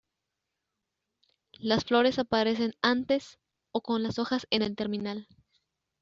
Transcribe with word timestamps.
Las 1.59 1.85
flores 1.85 2.17
aparecen 2.17 2.73
antes 2.81 3.37
o 3.71 3.81
con 3.83 4.01
las 4.01 4.17
hojas 4.17 4.47
en 4.49 4.63
el 4.63 4.75
terminal. 4.75 5.27